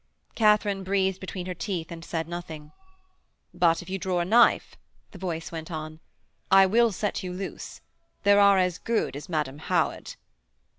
[0.33, 2.71] Katharine breathed between her teeth and said nothing.
[3.53, 4.75] 'But if you draw a knife,'
[5.11, 5.99] the voice went on,
[6.49, 7.81] 'I will set you loose;
[8.23, 10.15] there are as good as Madam Howard.'